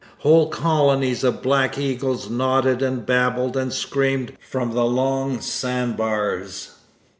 [0.17, 6.71] Whole colonies of black eagles nodded and babbled and screamed from the long sand bars.